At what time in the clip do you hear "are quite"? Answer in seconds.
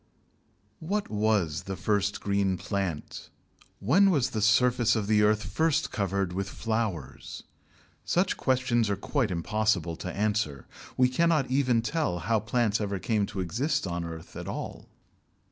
8.89-9.29